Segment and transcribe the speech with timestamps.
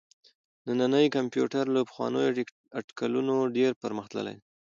[0.65, 2.33] نننی کمپيوټر له پخوانيو
[2.79, 4.41] اټکلونو ډېر پرمختللی دی.